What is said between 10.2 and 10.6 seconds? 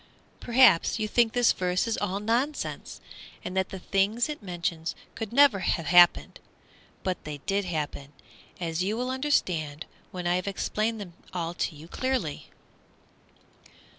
I have